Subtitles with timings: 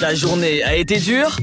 [0.00, 1.36] Ta journée a été dure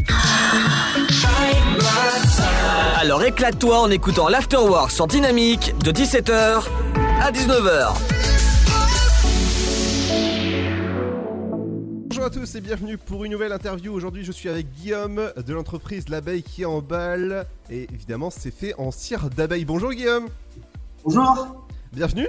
[2.96, 6.64] Alors éclate-toi en écoutant l'Afterwork sur Dynamique de 17h
[7.22, 7.94] à 19h.
[12.08, 13.94] Bonjour à tous et bienvenue pour une nouvelle interview.
[13.94, 17.46] Aujourd'hui, je suis avec Guillaume de l'entreprise L'abeille qui emballe.
[17.70, 19.66] Et évidemment, c'est fait en cire d'abeille.
[19.66, 20.28] Bonjour Guillaume.
[21.04, 21.66] Bonjour.
[21.92, 22.28] Bienvenue.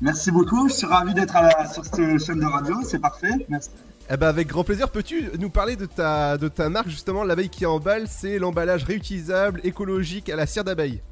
[0.00, 0.68] Merci beaucoup.
[0.68, 1.36] Je suis ravi d'être
[1.72, 2.76] sur cette chaîne de radio.
[2.82, 3.46] C'est parfait.
[3.48, 3.70] Merci.
[4.10, 4.88] Eh ben avec grand plaisir.
[4.88, 9.60] Peux-tu nous parler de ta, de ta marque justement L'abeille qui emballe C'est l'emballage réutilisable,
[9.64, 11.02] écologique à la cire d'abeille.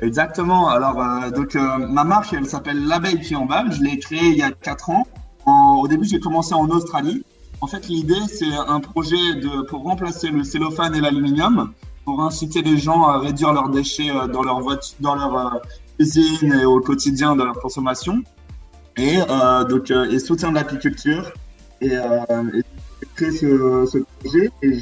[0.00, 0.68] Exactement.
[0.68, 3.72] Alors, euh, donc, euh, ma marque, elle s'appelle L'abeille qui emballe.
[3.72, 5.06] Je l'ai créée il y a 4 ans.
[5.46, 7.24] au début, j'ai commencé en Australie.
[7.60, 11.72] En fait, l'idée, c'est un projet de, pour remplacer le cellophane et l'aluminium,
[12.04, 15.62] pour inciter les gens à réduire leurs déchets euh, dans leur voiture, dans leur
[15.98, 18.22] cuisine et au quotidien de leur consommation.
[18.96, 19.18] Et
[19.68, 21.32] donc, et soutien de l'apiculture
[21.80, 24.78] et, euh, j'ai créé ce, projet et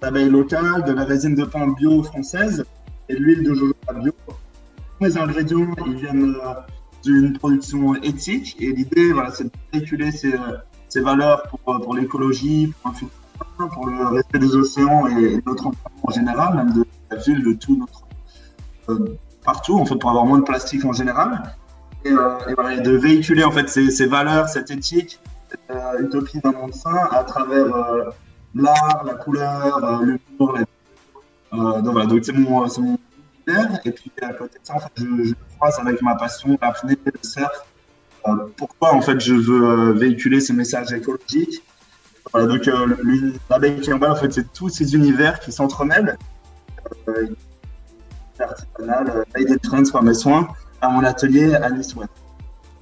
[0.00, 2.64] l'abeille locale, de la résine de pain bio française
[3.08, 4.12] et l'huile de jojoba bio.
[5.00, 6.54] Les ingrédients, ils viennent euh,
[7.04, 10.34] d'une production éthique et l'idée, voilà, c'est de véhiculer ces,
[10.88, 16.10] ces valeurs pour, pour l'écologie, pour, pour le respect des océans et notre environnement en
[16.10, 18.02] général, même de la de tout notre
[18.88, 21.42] euh, partout, en fait, pour avoir moins de plastique en général.
[22.04, 25.31] Et, de véhiculer en fait ces, valeurs, cette éthique euh,
[26.00, 28.10] utopie d'un monde sain à travers euh,
[28.54, 30.58] l'art, la couleur, euh, l'humour.
[31.82, 32.98] donc c'est mon, mon
[33.84, 37.66] et puis à côté de ça, je, je croise avec ma passion, l'apnée, le surf.
[38.56, 41.62] pourquoi en fait je veux véhiculer ces messages écologiques
[42.32, 42.68] voilà, donc
[43.50, 46.16] l'abeille qui est en fait, c'est tous ces univers qui s'entremêlent.
[47.08, 47.26] Euh,
[48.38, 50.48] artisanal, Made Trends par mes soins,
[50.80, 52.10] à mon atelier à Nice-Ouest.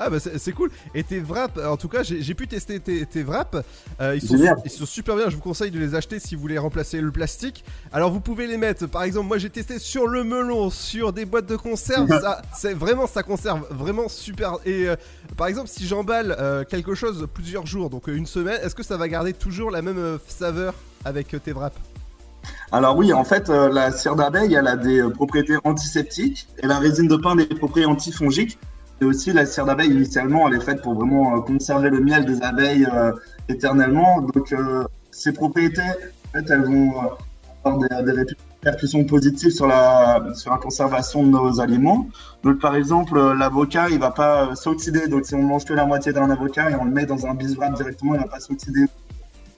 [0.03, 0.70] Ah bah c'est cool.
[0.95, 3.59] Et tes wraps, en tout cas, j'ai pu tester tes, tes wraps.
[4.01, 5.29] Euh, ils, sont, ils, sont, super bien.
[5.29, 7.62] Je vous conseille de les acheter si vous voulez remplacer le plastique.
[7.93, 8.87] Alors vous pouvez les mettre.
[8.87, 12.09] Par exemple, moi j'ai testé sur le melon, sur des boîtes de conserve.
[12.21, 14.55] ça, c'est vraiment ça conserve vraiment super.
[14.65, 14.97] Et euh,
[15.37, 18.97] par exemple, si j'emballe euh, quelque chose plusieurs jours, donc une semaine, est-ce que ça
[18.97, 20.72] va garder toujours la même saveur
[21.05, 21.77] avec tes wraps?
[22.72, 27.06] Alors oui, en fait, la cire d'abeille, elle a des propriétés antiseptiques et la résine
[27.06, 28.59] de pain des propriétés antifongiques.
[29.00, 32.27] Et aussi, la cire d'abeille, initialement, elle est faite pour vraiment euh, conserver le miel
[32.27, 33.12] des abeilles euh,
[33.49, 34.21] éternellement.
[34.21, 36.93] Donc, euh, ces propriétés, en fait, elles vont
[37.65, 38.12] avoir des,
[38.62, 42.09] répercussions positives sur la, sur la conservation de nos aliments.
[42.43, 45.09] Donc, par exemple, l'avocat, il va pas s'oxyder.
[45.09, 47.34] Donc, si on mange que la moitié d'un avocat et on le met dans un
[47.34, 48.84] biswrap directement, il va pas s'oxyder.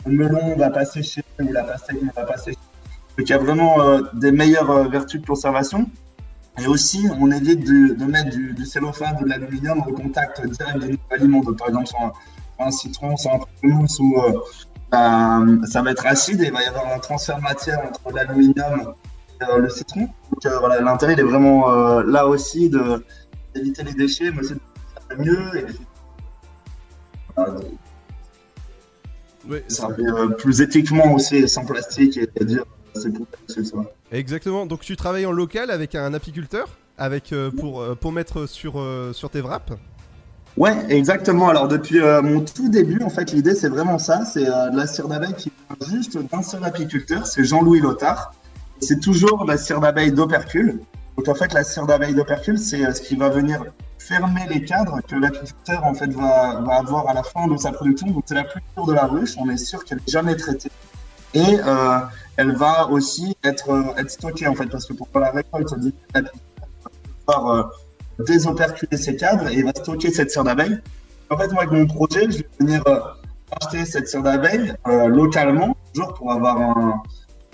[0.06, 2.59] Le melon va pas sécher ou la pastèque ne va pas sécher.
[3.19, 3.76] Donc, il y a vraiment
[4.14, 5.88] des meilleures vertus de conservation.
[6.60, 10.46] Et aussi, on évite de, de mettre du, du, cellophane ou de l'aluminium au contact
[10.46, 11.40] direct de nos aliments.
[11.40, 12.12] Donc, par exemple, sur
[12.58, 14.32] un, citron, sur un mousse où euh,
[14.94, 18.14] euh, ça va être acide et il va y avoir un transfert de matière entre
[18.14, 18.94] l'aluminium
[19.41, 20.00] et euh, le citron.
[20.00, 21.70] Donc, euh, voilà, l'intérêt, il est vraiment
[22.02, 22.70] là aussi
[23.54, 24.60] d'éviter les déchets, mais aussi de
[25.08, 25.56] faire mieux.
[25.56, 25.66] Et,
[29.48, 29.88] oui, ça
[30.38, 32.64] plus éthiquement aussi, sans plastique et dire
[34.10, 34.66] Exactement.
[34.66, 38.75] Donc tu travailles en local avec un apiculteur avec, euh, pour, euh, pour mettre sur,
[38.78, 39.72] euh, sur tes wraps
[40.56, 41.48] Ouais, exactement.
[41.48, 44.26] Alors depuis mon tout début, en fait, l'idée c'est vraiment ça.
[44.26, 48.34] C'est de la cire d'abeille qui vient juste d'un seul apiculteur, c'est Jean-Louis Lothar.
[48.78, 50.80] C'est toujours la cire d'abeille d'opercule.
[51.16, 53.64] Donc en fait, la cire d'abeille d'opercule, c'est ce qui va venir
[53.98, 57.72] fermer les cadres que l'apiculteur en fait va, va, avoir à la fin de sa
[57.72, 58.09] production.
[58.09, 59.36] Donc c'est la plus dure de la ruche.
[59.38, 60.70] On est sûr qu'elle n'est jamais traitée.
[61.34, 61.98] Et euh,
[62.37, 65.93] elle va aussi être, euh, être stockée en fait, parce que pour la récolte, il
[66.15, 66.20] va
[67.26, 70.78] pouvoir euh, désoperculer ses cadres et va stocker cette cire d'abeille.
[71.31, 72.82] En fait, moi, avec mon projet, je vais venir
[73.50, 76.60] acheter cette cire d'abeille localement, toujours pour avoir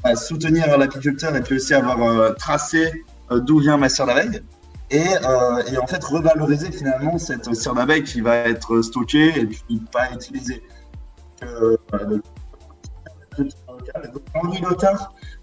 [0.04, 4.42] un, soutenir l'apiculteur et puis aussi avoir tracé d'où vient ma cire d'abeille.
[4.90, 10.10] Et, en fait, revaloriser finalement cette cire d'abeille qui va être stockée et puis pas
[10.12, 10.60] utilisée.
[14.34, 14.62] Henri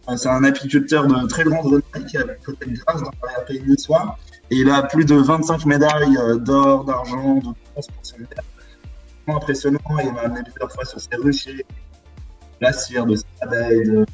[0.08, 3.64] euh, c'est un apiculteur de très grande renommée qui a côté grâce dans la pays
[3.66, 4.18] niçois.
[4.52, 8.18] Et il a plus de 25 médailles euh, d'or, d'argent, de bronze pour son
[9.28, 9.80] impressionnant.
[10.04, 11.66] Il m'a amené plusieurs fois sur ses ruchers,
[12.62, 14.06] la cire, de ses abeilles, de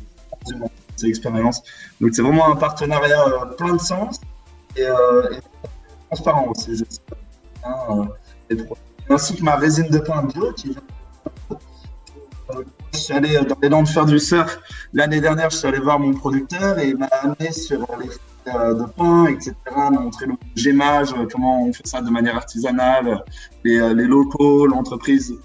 [0.95, 1.62] ses expériences.
[2.00, 4.22] Donc c'est vraiment un partenariat euh, plein de sens
[4.78, 4.86] et,
[6.07, 6.83] transparent aussi.
[7.66, 8.07] Hein,
[9.10, 10.81] ainsi que ma résine de pain bio qui vient
[12.94, 14.60] je suis allé dans les Landes faire du surf
[14.94, 15.50] l'année dernière.
[15.50, 18.10] Je suis allé voir mon producteur et il m'a amené sur les
[18.48, 19.54] euh, de pain, etc.
[19.76, 23.24] m'a montré le gémage, comment on fait ça de manière artisanale,
[23.64, 25.36] les, euh, locaux, l'entreprise.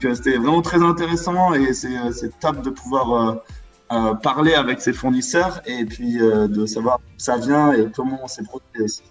[0.00, 3.42] c'était vraiment très intéressant et c'est top de pouvoir
[4.22, 8.42] parler avec ses fournisseurs et puis de savoir d'où ça vient et comment on s'est
[8.42, 9.02] produit aussi.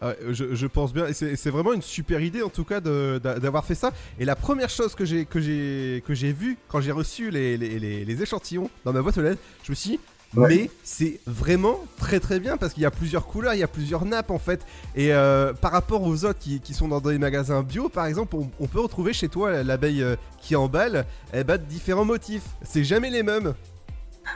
[0.00, 3.74] Ah je, pense bien, et c'est vraiment une super idée en tout cas d'avoir fait
[3.74, 3.92] ça.
[4.20, 7.56] Et la première chose que j'ai que j'ai que j'ai vu quand j'ai reçu les,
[7.56, 10.00] les, les, échantillons dans ma boîte aux lettres, je me suis dit,
[10.34, 13.68] mais c'est vraiment très très bien parce qu'il y a plusieurs couleurs, il y a
[13.68, 14.60] plusieurs nappes en fait.
[14.94, 18.36] Et euh, par rapport aux autres qui, qui, sont dans des magasins bio, par exemple,
[18.60, 22.44] on, peut retrouver chez toi l'abeille euh, qui emballe, eh ben, différents motifs.
[22.62, 23.54] C'est jamais les mêmes.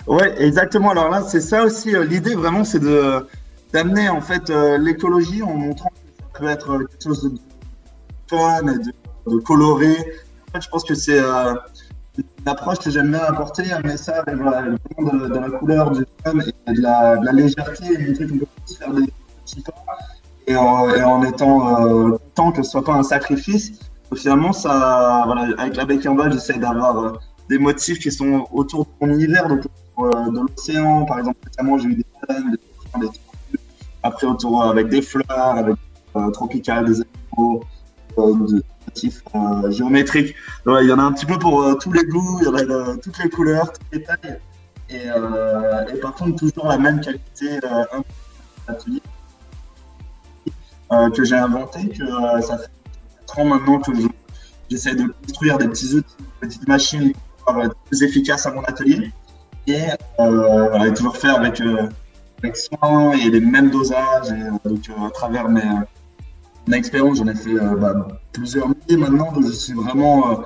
[0.07, 0.91] Ouais, exactement.
[0.91, 1.95] Alors là, c'est ça aussi.
[1.95, 3.27] Euh, l'idée vraiment, c'est de
[3.73, 7.39] d'amener en fait l'écologie en montrant que ça peut être quelque chose de
[8.29, 8.93] fun, de,
[9.31, 9.97] de coloré.
[10.49, 14.37] En fait, je pense que c'est une approche que j'aime bien apporter, amener ça avec
[14.37, 18.39] de, de, la couleur du fun et de la, de la légèreté, et montrer qu'on
[18.39, 18.47] peut
[18.79, 19.13] faire des
[19.45, 19.73] petits pas
[20.47, 23.79] et en, et étant euh, content que ce soit pas un sacrifice.
[24.15, 27.13] Finalement, ça, voilà, avec la bec en bas, j'essaie d'avoir euh,
[27.49, 29.63] des motifs qui sont autour de mon univers, donc
[29.99, 31.39] euh, de l'océan, par exemple.
[31.47, 33.13] Récemment, j'ai eu des baleines, des, des
[34.03, 35.77] après autour avec des fleurs, avec
[36.17, 37.65] euh, tropical, des animaux,
[38.17, 38.63] de,
[39.35, 40.35] euh, géométrique.
[40.67, 42.55] il y en a un petit peu pour euh, tous les goûts, il y en
[42.55, 44.39] a de, toutes les couleurs, toutes les tailles.
[44.91, 47.59] Et, euh, par contre, toujours la même qualité
[51.15, 52.05] que j'ai inventé, que
[52.43, 52.69] ça fait
[53.27, 53.93] 4 ans maintenant que
[54.69, 57.13] j'essaie de construire des petits outils, des petites machines
[57.47, 59.11] pour être plus efficace à mon atelier.
[59.67, 59.81] Et,
[60.21, 61.63] euh, toujours faire avec,
[62.45, 64.31] et les mêmes dosages.
[64.31, 65.63] Et, donc, à travers mes,
[66.67, 70.37] mon expérience, j'en ai fait euh, bah, plusieurs milliers maintenant, donc je suis vraiment, euh,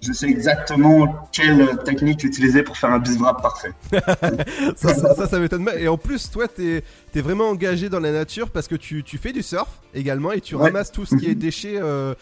[0.00, 3.72] je sais exactement quelle technique utiliser pour faire un biswrap parfait.
[4.76, 5.76] ça, ça, ça, m'étonne pas.
[5.78, 6.82] Et en plus, toi, tu
[7.14, 10.40] es, vraiment engagé dans la nature parce que tu, tu fais du surf également et
[10.40, 12.14] tu ramasses tout ce qui est déchets euh,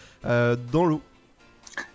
[0.72, 1.00] dans l'eau.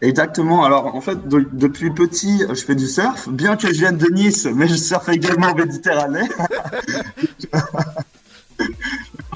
[0.01, 0.63] Exactement.
[0.63, 4.45] Alors, en fait, depuis petit, je fais du surf, bien que je vienne de Nice,
[4.53, 6.27] mais je surfe également en Méditerranée.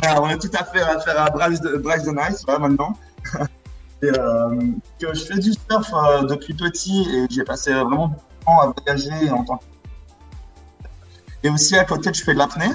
[0.04, 2.98] on a tout à fait à faire à Bryce de, Nice, maintenant.
[4.02, 4.62] et, euh,
[5.00, 8.74] je fais du surf euh, depuis petit et j'ai passé vraiment beaucoup de temps à
[8.78, 9.64] voyager en tant que...
[11.44, 12.70] Et aussi à côté, je fais de l'apnée.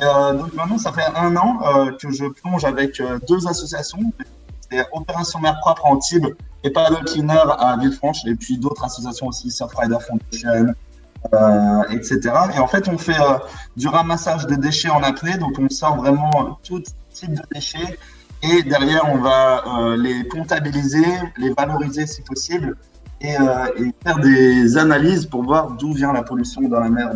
[0.00, 1.60] Euh, donc maintenant, ça fait un an
[2.00, 4.12] que je plonge avec deux associations.
[4.72, 6.28] C'est Opération Mer Propre en Antibes
[6.64, 8.24] et Paddle Cleaner à Villefranche.
[8.26, 10.74] Et puis d'autres associations aussi, Surfrider Foundation,
[11.34, 12.20] euh, etc.
[12.56, 13.38] Et en fait, on fait euh,
[13.76, 16.82] du ramassage de déchets en apnée, donc on sort vraiment tout
[17.12, 17.98] type de déchets
[18.42, 21.04] et derrière, on va euh, les comptabiliser,
[21.36, 22.76] les valoriser si possible
[23.20, 23.36] et,
[24.02, 27.12] faire des analyses pour voir d'où vient la pollution dans la mer.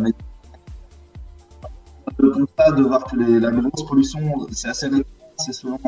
[2.17, 5.03] Le constat de voir que la grosse pollution, c'est assez récent,
[5.37, 5.79] c'est souvent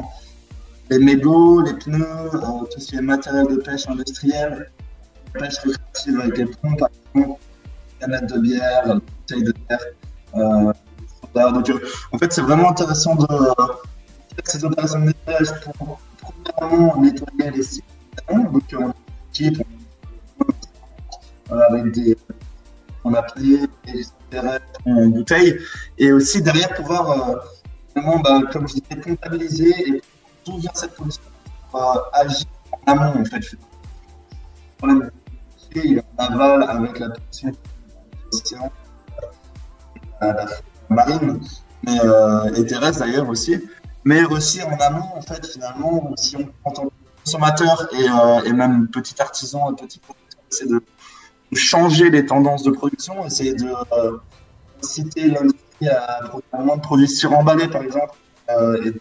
[0.90, 4.72] les mégots, les pneus, tout ce qui est matériel de pêche industriel,
[5.34, 7.40] pêche récréative avec les pompes, par exemple
[8.00, 9.80] canettes de bière, bouteilles de bière.
[10.36, 10.74] Euh,
[11.36, 11.80] euh,
[12.12, 16.00] en fait, c'est vraiment intéressant de faire ces opérations de nettoyage pour
[16.58, 17.84] premièrement nettoyer les sites.
[18.32, 18.94] Donc, on
[19.32, 19.64] équipe
[21.50, 22.18] avec des
[23.04, 24.06] on a pris des
[24.86, 25.58] en bouteille
[25.98, 27.36] et aussi derrière pouvoir euh,
[27.96, 30.02] vraiment, bah, comme je disais, comptabiliser et
[30.46, 31.22] d'où vient cette pollution
[32.14, 32.46] agir
[32.88, 33.52] en amont en fait.
[33.52, 33.58] Le
[34.78, 35.12] problème
[36.18, 37.52] en aval avec la pollution
[38.32, 38.72] l'océan,
[40.22, 40.46] la
[40.90, 41.40] marine,
[41.84, 43.60] mais, euh, et terrestre d'ailleurs aussi,
[44.04, 46.92] mais aussi en amont, en fait, finalement, si on en tant que
[47.24, 50.82] consommateur et, euh, et même petit artisan, petit producteur, c'est de
[51.54, 54.18] changer les tendances de production, essayer de euh,
[54.84, 58.14] inciter l'industrie à produire moins de produits suremballés, par exemple,
[58.50, 58.94] euh, et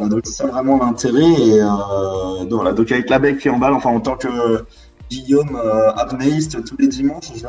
[0.00, 1.22] donc c'est ça vraiment l'intérêt.
[1.22, 4.64] Et euh, donc, voilà, donc avec la bec qui emballe, enfin en tant que
[5.10, 7.32] Guillaume euh, apnéiste tous les dimanches.
[7.34, 7.48] Je vais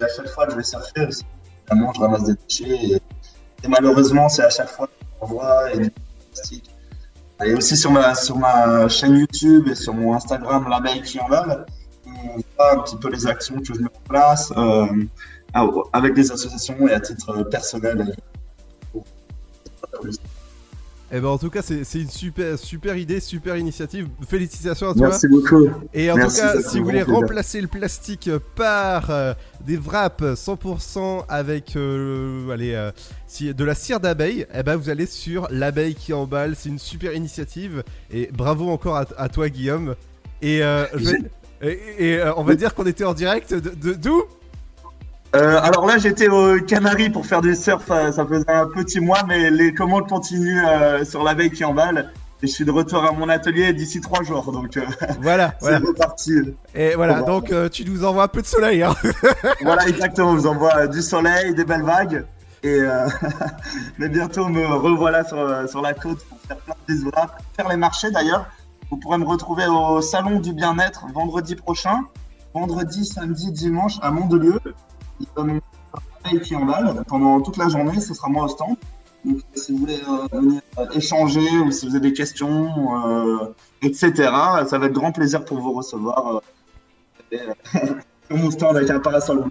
[0.00, 1.08] à chaque fois que je vais surfer,
[1.70, 3.00] évidemment, je ramasse des déchets.
[3.64, 5.92] Et, malheureusement, c'est à chaque fois qu'on voit et du
[6.32, 6.70] plastique.
[7.44, 11.28] Et aussi sur ma, sur ma chaîne YouTube et sur mon Instagram, l'abeille qui en
[11.28, 11.64] va,
[12.06, 14.86] on voit un petit peu les actions que je mets en place euh,
[15.92, 18.14] avec des associations et à titre personnel.
[21.10, 24.08] Eh ben en tout cas c'est une super super idée, super initiative.
[24.28, 25.08] Félicitations à toi.
[25.08, 25.68] Merci beaucoup.
[25.94, 29.32] Et en tout cas, si vous voulez remplacer le plastique par euh,
[29.66, 32.90] des wraps 100% avec euh, allez, euh,
[33.40, 36.54] de la cire d'abeille, eh ben vous allez sur l'abeille qui emballe.
[36.56, 39.94] C'est une super initiative et bravo encore à, toi Guillaume.
[40.42, 40.60] Et,
[41.62, 44.24] et, on va dire qu'on était en direct de d'où?
[45.36, 47.86] Euh, alors là, j'étais aux Canaries pour faire du surf.
[47.86, 52.12] Ça faisait un petit mois, mais les commandes continuent euh, sur la veille qui emballe.
[52.42, 54.50] et je suis de retour à mon atelier d'ici trois jours.
[54.52, 54.86] Donc euh,
[55.20, 56.32] voilà, c'est reparti.
[56.74, 58.82] Et voilà, donc euh, tu nous envoies un peu de soleil.
[58.82, 58.94] Hein.
[59.62, 60.32] voilà, exactement.
[60.34, 62.24] Je vous envoie du soleil, des belles vagues.
[62.62, 62.80] Et
[63.98, 67.12] mais bientôt me revoilà sur, sur la côte pour faire plein de visuels,
[67.54, 68.46] faire les marchés d'ailleurs.
[68.90, 72.00] Vous pourrez me retrouver au salon du bien-être vendredi prochain,
[72.54, 74.58] vendredi, samedi, dimanche à Mandelieu.
[75.20, 75.44] Il va
[76.40, 76.66] qui en
[77.08, 78.00] pendant toute la journée.
[78.00, 78.76] Ce sera moi au stand.
[79.24, 82.70] Donc, si vous voulez euh, venir euh, échanger ou si vous avez des questions,
[83.04, 84.12] euh, etc.,
[84.66, 86.40] ça va être grand plaisir pour vous recevoir
[87.32, 89.46] sur mon stand avec un parasol.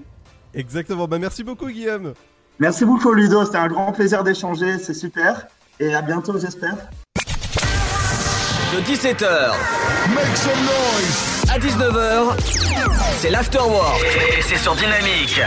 [0.53, 1.07] Exactement.
[1.07, 2.13] Bah, merci beaucoup, Guillaume.
[2.59, 3.45] Merci beaucoup, Ludo.
[3.45, 4.79] C'était un grand plaisir d'échanger.
[4.79, 5.47] C'est super.
[5.79, 6.75] Et à bientôt, j'espère.
[8.74, 9.51] De 17h
[11.58, 12.36] à 19h,
[13.18, 14.06] c'est l'Afterwork.
[14.38, 15.42] Et c'est sur Dynamique.